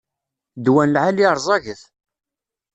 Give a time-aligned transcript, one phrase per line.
[0.57, 1.81] Ddwa n lεali rẓaget.